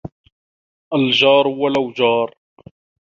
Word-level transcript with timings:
الجار 0.95 1.45
ولو 1.59 1.85
جار. 1.97 2.29